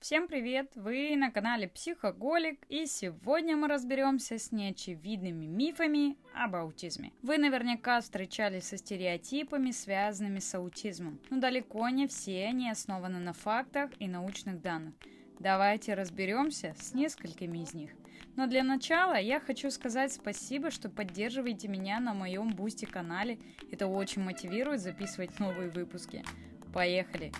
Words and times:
Всем 0.00 0.28
привет! 0.28 0.72
Вы 0.76 1.14
на 1.14 1.30
канале 1.30 1.68
Психоголик, 1.68 2.58
и 2.70 2.86
сегодня 2.86 3.54
мы 3.54 3.68
разберемся 3.68 4.38
с 4.38 4.50
неочевидными 4.50 5.44
мифами 5.44 6.16
об 6.34 6.56
аутизме. 6.56 7.12
Вы 7.20 7.36
наверняка 7.36 8.00
встречались 8.00 8.68
со 8.68 8.78
стереотипами, 8.78 9.72
связанными 9.72 10.38
с 10.38 10.54
аутизмом, 10.54 11.20
но 11.28 11.38
далеко 11.38 11.86
не 11.90 12.06
все 12.06 12.46
они 12.46 12.70
основаны 12.70 13.18
на 13.18 13.34
фактах 13.34 13.90
и 13.98 14.08
научных 14.08 14.62
данных. 14.62 14.94
Давайте 15.38 15.92
разберемся 15.92 16.74
с 16.78 16.94
несколькими 16.94 17.58
из 17.58 17.74
них. 17.74 17.90
Но 18.36 18.46
для 18.46 18.62
начала 18.62 19.20
я 19.20 19.38
хочу 19.38 19.70
сказать 19.70 20.14
спасибо, 20.14 20.70
что 20.70 20.88
поддерживаете 20.88 21.68
меня 21.68 22.00
на 22.00 22.14
моем 22.14 22.54
Boosty 22.54 22.86
канале. 22.86 23.38
Это 23.70 23.86
очень 23.86 24.22
мотивирует 24.22 24.80
записывать 24.80 25.38
новые 25.38 25.68
выпуски. 25.68 26.24
Поехали! 26.72 27.32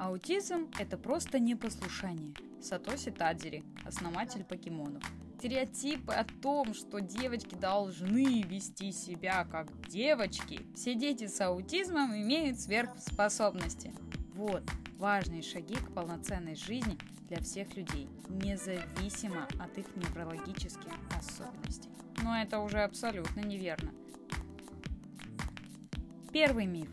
Аутизм– 0.00 0.70
это 0.78 0.96
просто 0.96 1.38
непослушание. 1.38 2.32
Сатоси 2.62 3.10
Тадзери, 3.10 3.62
основатель 3.84 4.44
покемонов. 4.44 5.02
Стереотипы 5.36 6.14
о 6.14 6.24
том, 6.24 6.72
что 6.72 7.00
девочки 7.00 7.54
должны 7.54 8.40
вести 8.44 8.92
себя 8.92 9.44
как 9.44 9.68
девочки. 9.88 10.62
Все 10.74 10.94
дети 10.94 11.26
с 11.26 11.38
аутизмом 11.42 12.16
имеют 12.16 12.58
сверхспособности. 12.58 13.92
Вот 14.32 14.62
важные 14.96 15.42
шаги 15.42 15.74
к 15.74 15.92
полноценной 15.92 16.54
жизни 16.54 16.96
для 17.28 17.40
всех 17.40 17.76
людей, 17.76 18.08
независимо 18.30 19.46
от 19.62 19.76
их 19.76 19.84
неврологических 19.96 20.94
особенностей. 21.14 21.90
Но 22.22 22.40
это 22.40 22.60
уже 22.60 22.78
абсолютно 22.78 23.40
неверно. 23.40 23.92
Первый 26.32 26.64
миф. 26.64 26.88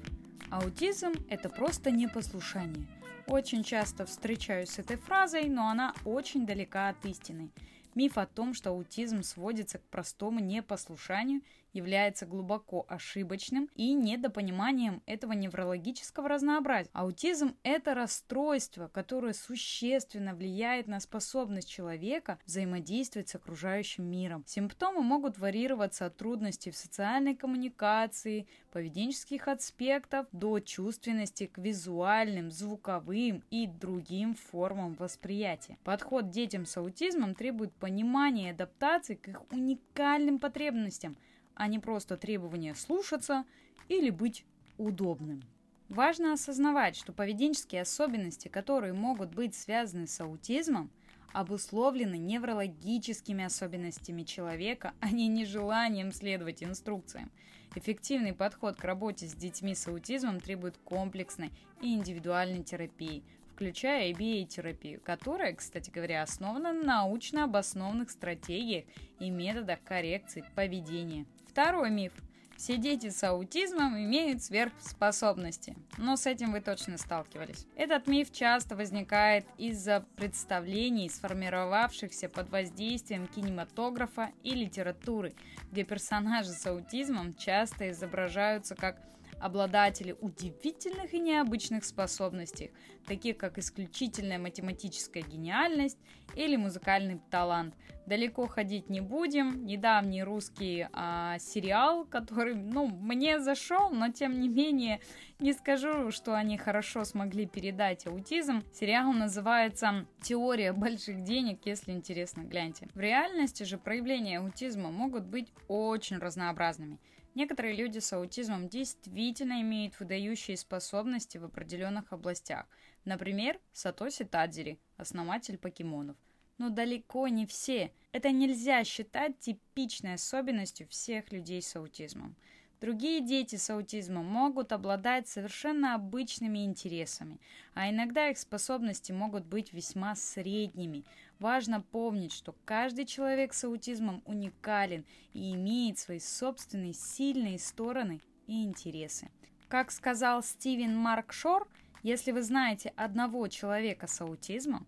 Аутизм– 0.49 1.13
это 1.29 1.47
просто 1.47 1.89
непослушание. 1.89 2.85
Очень 3.27 3.61
часто 3.61 4.05
встречаюсь 4.05 4.69
с 4.69 4.79
этой 4.79 4.95
фразой, 4.95 5.49
но 5.49 5.67
она 5.67 5.93
очень 6.05 6.45
далека 6.45 6.87
от 6.87 7.05
истины. 7.05 7.49
Миф 7.93 8.17
о 8.17 8.25
том, 8.25 8.53
что 8.53 8.69
аутизм 8.69 9.21
сводится 9.21 9.79
к 9.79 9.83
простому 9.89 10.39
непослушанию, 10.39 11.41
является 11.77 12.25
глубоко 12.25 12.85
ошибочным 12.89 13.69
и 13.75 13.93
недопониманием 13.93 15.01
этого 15.05 15.33
неврологического 15.33 16.27
разнообразия. 16.27 16.89
Аутизм– 16.93 17.55
это 17.63 17.93
расстройство, 17.93 18.87
которое 18.87 19.33
существенно 19.33 20.33
влияет 20.33 20.87
на 20.87 20.99
способность 20.99 21.69
человека 21.69 22.39
взаимодействовать 22.45 23.29
с 23.29 23.35
окружающим 23.35 24.05
миром. 24.05 24.43
Симптомы 24.47 25.01
могут 25.01 25.37
варьироваться 25.37 26.07
от 26.07 26.17
трудностей 26.17 26.71
в 26.71 26.75
социальной 26.75 27.35
коммуникации, 27.35 28.47
поведенческих 28.71 29.47
аспектов 29.47 30.27
до 30.31 30.59
чувственности 30.59 31.45
к 31.45 31.57
визуальным, 31.57 32.51
звуковым 32.51 33.43
и 33.51 33.67
другим 33.67 34.35
формам 34.35 34.95
восприятия. 34.95 35.77
Подход 35.83 36.31
детям 36.31 36.65
с 36.65 36.75
аутизмом 36.77 37.35
требует 37.35 37.73
понимания 37.73 38.47
и 38.47 38.51
адаптации 38.51 39.15
к 39.15 39.27
их 39.27 39.41
уникальным 39.51 40.39
потребностям– 40.39 41.15
а 41.57 41.67
не 41.67 41.79
просто 41.79 42.17
требование 42.17 42.75
слушаться 42.75 43.45
или 43.89 44.09
быть 44.09 44.45
удобным. 44.77 45.43
Важно 45.89 46.33
осознавать, 46.33 46.95
что 46.95 47.13
поведенческие 47.13 47.81
особенности, 47.81 48.47
которые 48.47 48.93
могут 48.93 49.33
быть 49.33 49.55
связаны 49.55 50.05
с 50.05 50.19
аутизмом, 50.19 50.91
обусловлены 51.33 52.17
неврологическими 52.17 53.45
особенностями 53.45 54.23
человека, 54.23 54.93
а 54.99 55.11
не 55.11 55.27
нежеланием 55.27 56.11
следовать 56.11 56.63
инструкциям. 56.63 57.31
Эффективный 57.75 58.33
подход 58.33 58.75
к 58.75 58.83
работе 58.83 59.27
с 59.27 59.33
детьми 59.33 59.75
с 59.75 59.87
аутизмом 59.87 60.39
требует 60.39 60.77
комплексной 60.77 61.51
и 61.81 61.93
индивидуальной 61.93 62.63
терапии, 62.63 63.23
включая 63.53 64.11
ABA-терапию, 64.11 64.99
которая, 65.01 65.53
кстати 65.53 65.89
говоря, 65.89 66.23
основана 66.23 66.73
на 66.73 66.83
научно 66.83 67.43
обоснованных 67.43 68.09
стратегиях 68.09 68.85
и 69.19 69.29
методах 69.29 69.83
коррекции 69.83 70.43
поведения. 70.55 71.25
Второй 71.57 71.89
миф. 71.89 72.13
Все 72.55 72.77
дети 72.77 73.09
с 73.09 73.23
аутизмом 73.23 73.97
имеют 73.97 74.43
сверхспособности. 74.43 75.75
Но 75.97 76.15
с 76.15 76.27
этим 76.27 76.51
вы 76.51 76.61
точно 76.61 76.99
сталкивались. 76.99 77.65
Этот 77.75 78.05
миф 78.05 78.31
часто 78.31 78.75
возникает 78.75 79.47
из-за 79.57 80.05
представлений, 80.17 81.09
сформировавшихся 81.09 82.29
под 82.29 82.51
воздействием 82.51 83.25
кинематографа 83.25 84.29
и 84.43 84.51
литературы, 84.51 85.33
где 85.71 85.83
персонажи 85.83 86.51
с 86.51 86.63
аутизмом 86.67 87.33
часто 87.33 87.89
изображаются 87.89 88.75
как 88.75 89.01
обладатели 89.39 90.15
удивительных 90.19 91.13
и 91.13 91.19
необычных 91.19 91.85
способностей, 91.85 92.71
таких 93.05 93.37
как 93.37 93.57
исключительная 93.57 94.39
математическая 94.39 95.23
гениальность 95.23 95.97
или 96.35 96.55
музыкальный 96.55 97.19
талант. 97.29 97.75
Далеко 98.05 98.47
ходить 98.47 98.89
не 98.89 99.01
будем. 99.01 99.65
Недавний 99.65 100.23
русский 100.23 100.87
а, 100.93 101.37
сериал, 101.39 102.05
который, 102.05 102.55
ну, 102.55 102.87
мне 102.87 103.39
зашел, 103.39 103.89
но 103.89 104.11
тем 104.11 104.39
не 104.39 104.47
менее 104.47 105.01
не 105.39 105.53
скажу, 105.53 106.11
что 106.11 106.33
они 106.33 106.57
хорошо 106.57 107.03
смогли 107.03 107.45
передать 107.45 108.07
аутизм. 108.07 108.63
Сериал 108.73 109.11
называется 109.11 110.05
«Теория 110.21 110.71
больших 110.71 111.23
денег», 111.23 111.59
если 111.65 111.91
интересно, 111.91 112.41
гляньте. 112.41 112.87
В 112.93 112.99
реальности 112.99 113.63
же 113.63 113.77
проявления 113.77 114.39
аутизма 114.39 114.89
могут 114.89 115.25
быть 115.25 115.51
очень 115.67 116.17
разнообразными. 116.17 116.99
Некоторые 117.37 117.75
люди 117.75 117.99
с 117.99 118.11
аутизмом 118.13 118.67
действительно 118.67 119.61
имеют 119.61 119.99
выдающие 119.99 120.57
способности 120.57 121.37
в 121.37 121.45
определенных 121.45 122.11
областях. 122.11 122.65
Например, 123.05 123.59
Сатоси 123.73 124.25
Тадзери, 124.25 124.79
основатель 124.97 125.59
покемонов. 125.59 126.17
Но 126.57 126.69
далеко 126.69 127.27
не 127.27 127.45
все. 127.45 127.93
Это 128.11 128.31
нельзя 128.31 128.83
считать 128.83 129.37
типичной 129.37 130.15
особенностью 130.15 130.87
всех 130.87 131.31
людей 131.31 131.61
с 131.61 131.75
аутизмом. 131.75 132.35
Другие 132.79 133.21
дети 133.21 133.55
с 133.55 133.71
аутизмом 133.71 134.25
могут 134.25 134.71
обладать 134.71 135.27
совершенно 135.27 135.95
обычными 135.95 136.63
интересами, 136.63 137.39
а 137.73 137.89
иногда 137.89 138.29
их 138.29 138.37
способности 138.37 139.11
могут 139.11 139.45
быть 139.45 139.73
весьма 139.73 140.13
средними. 140.15 141.03
Важно 141.39 141.81
помнить, 141.81 142.33
что 142.33 142.55
каждый 142.65 143.05
человек 143.05 143.53
с 143.53 143.63
аутизмом 143.63 144.21
уникален 144.25 145.05
и 145.33 145.55
имеет 145.55 145.97
свои 145.97 146.19
собственные 146.19 146.93
сильные 146.93 147.57
стороны 147.57 148.21
и 148.45 148.63
интересы. 148.63 149.29
Как 149.67 149.91
сказал 149.91 150.43
Стивен 150.43 150.95
Марк 150.95 151.33
Шор, 151.33 151.67
если 152.03 152.31
вы 152.31 152.43
знаете 152.43 152.93
одного 152.95 153.47
человека 153.47 154.05
с 154.05 154.21
аутизмом, 154.21 154.87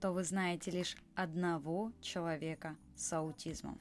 то 0.00 0.12
вы 0.12 0.22
знаете 0.22 0.70
лишь 0.70 0.96
одного 1.16 1.90
человека 2.00 2.76
с 2.94 3.12
аутизмом. 3.12 3.80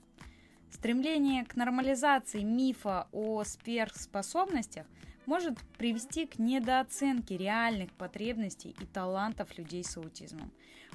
Стремление 0.74 1.46
к 1.46 1.56
нормализации 1.56 2.42
мифа 2.42 3.08
о 3.12 3.44
сверхспособностях 3.44 4.88
может 5.28 5.60
привести 5.78 6.26
к 6.26 6.40
недооценке 6.40 7.38
реальных 7.38 7.92
потребностей 7.94 8.76
и 8.82 8.86
талантов 8.88 9.56
людей 9.58 9.84
с 9.84 9.96
аутизмом. 9.98 10.52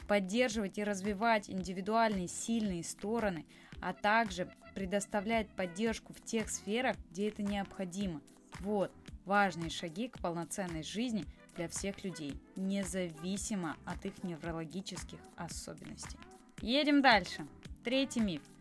Поддерживать 0.08 0.78
и 0.78 0.84
развивать 0.84 1.48
индивидуальные 1.48 2.26
сильные 2.26 2.82
стороны, 2.82 3.46
а 3.80 3.92
также 3.92 4.50
предоставлять 4.74 5.48
поддержку 5.50 6.12
в 6.12 6.20
тех 6.22 6.50
сферах, 6.50 6.96
где 7.10 7.28
это 7.28 7.44
необходимо. 7.44 8.20
Вот 8.58 8.92
важные 9.24 9.70
шаги 9.70 10.08
к 10.08 10.18
полноценной 10.18 10.82
жизни 10.82 11.24
для 11.54 11.68
всех 11.68 12.02
людей, 12.02 12.34
независимо 12.56 13.76
от 13.86 14.04
их 14.04 14.24
неврологических 14.24 15.20
особенностей. 15.36 16.18
Едем 16.60 17.00
дальше. 17.00 17.46
Третий 17.84 18.20
миф– 18.20 18.42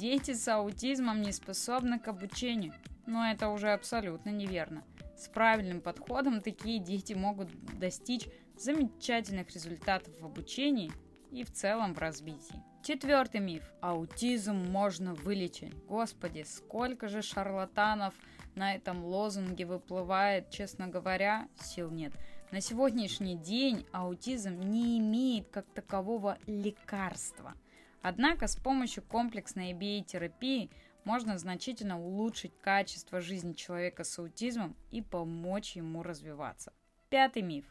Дети 0.00 0.32
с 0.32 0.48
аутизмом 0.48 1.20
не 1.20 1.30
способны 1.30 1.98
к 1.98 2.08
обучению. 2.08 2.72
Но 3.04 3.30
это 3.30 3.50
уже 3.50 3.70
абсолютно 3.70 4.30
неверно. 4.30 4.82
С 5.14 5.28
правильным 5.28 5.82
подходом 5.82 6.40
такие 6.40 6.78
дети 6.78 7.12
могут 7.12 7.50
достичь 7.78 8.26
замечательных 8.56 9.50
результатов 9.50 10.18
в 10.18 10.24
обучении 10.24 10.90
и 11.30 11.44
в 11.44 11.52
целом 11.52 11.92
в 11.92 11.98
развитии. 11.98 12.62
Четвертый 12.82 13.42
миф. 13.42 13.62
Аутизм 13.82 14.54
можно 14.70 15.12
вылечить. 15.12 15.74
Господи, 15.84 16.46
сколько 16.48 17.08
же 17.08 17.20
шарлатанов 17.20 18.14
на 18.54 18.74
этом 18.74 19.04
лозунге 19.04 19.66
выплывает, 19.66 20.48
честно 20.48 20.88
говоря, 20.88 21.46
сил 21.60 21.90
нет. 21.90 22.14
На 22.50 22.62
сегодняшний 22.62 23.36
день 23.36 23.84
аутизм 23.92 24.60
не 24.60 24.96
имеет 24.98 25.50
как 25.50 25.66
такового 25.74 26.38
лекарства– 26.46 27.52
Однако 28.02 28.46
с 28.46 28.56
помощью 28.56 29.02
комплексной 29.02 29.72
ABA-терапии 29.72 30.70
можно 31.04 31.38
значительно 31.38 32.00
улучшить 32.00 32.52
качество 32.60 33.20
жизни 33.20 33.52
человека 33.52 34.04
с 34.04 34.18
аутизмом 34.18 34.76
и 34.90 35.02
помочь 35.02 35.76
ему 35.76 36.02
развиваться. 36.02 36.72
Пятый 37.08 37.42
миф. 37.42 37.66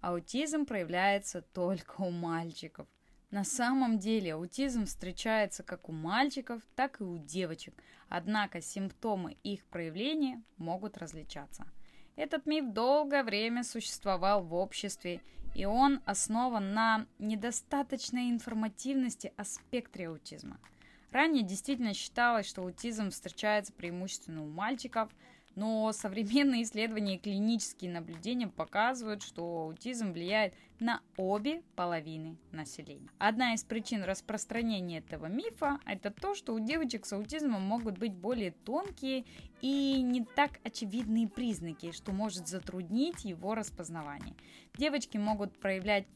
Аутизм 0.00 0.64
проявляется 0.64 1.42
только 1.42 2.00
у 2.02 2.10
мальчиков. 2.10 2.86
На 3.30 3.44
самом 3.44 3.98
деле 3.98 4.34
аутизм 4.34 4.86
встречается 4.86 5.62
как 5.62 5.88
у 5.88 5.92
мальчиков, 5.92 6.62
так 6.74 7.00
и 7.00 7.04
у 7.04 7.18
девочек, 7.18 7.74
однако 8.08 8.62
симптомы 8.62 9.36
их 9.42 9.66
проявления 9.66 10.42
могут 10.56 10.96
различаться. 10.96 11.66
Этот 12.16 12.46
миф 12.46 12.72
долгое 12.72 13.22
время 13.22 13.64
существовал 13.64 14.42
в 14.42 14.54
обществе 14.54 15.20
и 15.54 15.64
он 15.64 16.00
основан 16.04 16.72
на 16.74 17.06
недостаточной 17.18 18.30
информативности 18.30 19.32
о 19.36 19.44
спектре 19.44 20.08
аутизма. 20.08 20.58
Ранее 21.10 21.42
действительно 21.42 21.94
считалось, 21.94 22.46
что 22.46 22.62
аутизм 22.62 23.10
встречается 23.10 23.72
преимущественно 23.72 24.42
у 24.42 24.48
мальчиков– 24.48 25.10
но 25.58 25.90
современные 25.92 26.62
исследования 26.62 27.16
и 27.16 27.18
клинические 27.18 27.90
наблюдения 27.90 28.46
показывают, 28.46 29.24
что 29.24 29.62
аутизм 29.62 30.12
влияет 30.12 30.54
на 30.80 31.02
обе 31.16 31.62
половины 31.74 32.36
населения. 32.52 33.08
Одна 33.18 33.54
из 33.54 33.64
причин 33.64 34.04
распространения 34.04 34.98
этого 34.98 35.26
мифа– 35.26 35.78
это 35.86 36.10
то, 36.10 36.34
что 36.34 36.54
у 36.54 36.60
девочек 36.60 37.06
с 37.06 37.12
аутизмом 37.12 37.62
могут 37.62 37.98
быть 37.98 38.14
более 38.14 38.52
тонкие 38.52 39.24
и 39.60 40.02
не 40.02 40.24
так 40.24 40.60
очевидные 40.64 41.28
признаки, 41.28 41.92
что 41.92 42.12
может 42.12 42.48
затруднить 42.48 43.24
его 43.24 43.54
распознавание. 43.54 44.34
Девочки 44.76 45.16
могут 45.16 45.58
проявлять 45.58 46.06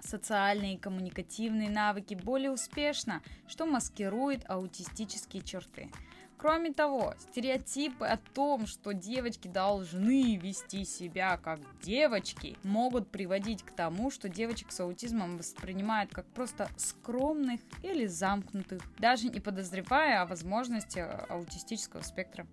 социальные 0.00 0.74
и 0.74 0.78
коммуникативные 0.78 1.70
навыки 1.70 2.14
более 2.14 2.50
успешно, 2.50 3.22
что 3.46 3.66
маскирует 3.66 4.48
аутистические 4.48 5.42
черты. 5.42 5.90
Кроме 6.36 6.72
того, 6.72 7.14
стереотипы 7.18 8.04
о 8.04 8.18
том, 8.18 8.66
что 8.66 8.92
девочки 8.92 9.48
должны 9.48 10.36
вести 10.36 10.84
себя 10.84 11.38
как 11.38 11.60
девочки, 11.82 12.56
могут 12.62 13.10
приводить 13.10 13.62
к 13.62 13.70
тому, 13.70 14.10
что 14.10 14.28
девочек 14.28 14.70
с 14.72 14.80
аутизмом 14.80 15.38
воспринимают 15.38 16.12
как 16.12 16.26
просто 16.26 16.68
скромных 16.76 17.60
или 17.82 18.06
замкнутых, 18.06 18.82
даже 18.98 19.28
не 19.28 19.40
подозревая 19.40 20.22
о 20.22 20.26
возможности 20.26 20.98
аутистического 20.98 22.02
спектра. 22.02 22.46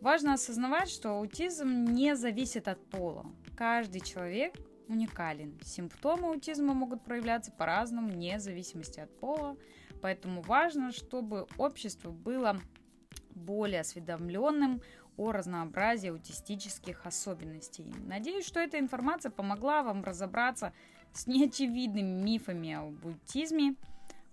Важно 0.00 0.34
осознавать, 0.34 0.90
что 0.90 1.10
аутизм 1.10 1.86
не 1.86 2.14
зависит 2.14 2.68
от 2.68 2.84
пола. 2.90 3.26
Каждый 3.56 4.00
человек 4.00 4.54
уникален. 4.86 5.58
Симптомы 5.64 6.28
аутизма 6.28 6.74
могут 6.74 7.02
проявляться 7.04 7.52
по-разному, 7.52 8.08
вне 8.08 8.38
зависимости 8.38 9.00
от 9.00 9.18
пола. 9.18 9.56
Поэтому 10.00 10.42
важно, 10.42 10.92
чтобы 10.92 11.46
общество 11.56 12.10
было 12.10 12.60
более 13.34 13.80
осведомленным 13.80 14.80
о 15.16 15.32
разнообразии 15.32 16.10
аутистических 16.10 17.04
особенностей. 17.06 17.84
Надеюсь, 18.06 18.46
что 18.46 18.60
эта 18.60 18.78
информация 18.78 19.30
помогла 19.30 19.82
вам 19.82 20.04
разобраться 20.04 20.72
с 21.12 21.26
неочевидными 21.26 22.22
мифами 22.22 22.72
об 22.74 23.04
аутизме. 23.04 23.74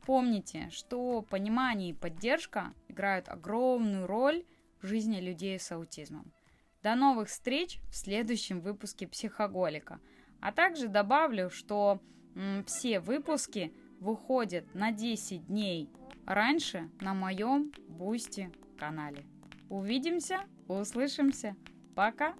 Помните, 0.06 0.70
что 0.72 1.24
понимание 1.24 1.90
и 1.90 1.94
поддержка 1.94 2.74
играют 2.88 3.28
огромную 3.28 4.06
роль 4.06 4.46
в 4.82 4.86
жизни 4.86 5.20
людей 5.20 5.60
с 5.60 5.72
аутизмом. 5.72 6.32
До 6.84 6.94
новых 6.94 7.30
встреч 7.30 7.80
в 7.90 7.96
следующем 7.96 8.62
выпуске 8.62 9.08
«Психоголика». 9.08 10.00
А 10.40 10.52
также 10.52 10.88
добавлю, 10.88 11.50
что 11.50 12.00
все 12.68 13.00
выпуски 13.00 13.74
выходят 14.00 14.76
на 14.76 14.92
10 14.92 15.48
дней 15.48 15.90
раньше 16.28 16.92
на 17.00 17.16
моем 17.16 17.72
бусте 17.88 18.52
канале. 18.76 19.26
Увидимся, 19.70 20.42
услышимся. 20.68 21.56
Пока! 21.96 22.36